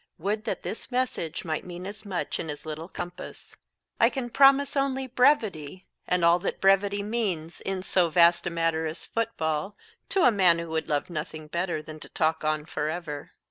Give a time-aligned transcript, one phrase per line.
[0.17, 3.55] Would that this message might mean as much in as little compass.
[3.99, 8.87] I can promise only brevity and all that brevity means in so vast a matter
[8.87, 9.75] as football
[10.09, 13.29] to a man who would love nothing better than to talk on forever.